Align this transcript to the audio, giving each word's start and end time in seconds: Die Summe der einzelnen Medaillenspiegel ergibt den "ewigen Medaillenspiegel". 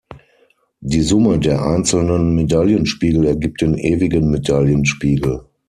Die 0.79 1.03
Summe 1.03 1.37
der 1.37 1.63
einzelnen 1.63 2.33
Medaillenspiegel 2.33 3.23
ergibt 3.23 3.61
den 3.61 3.75
"ewigen 3.77 4.31
Medaillenspiegel". 4.31 5.43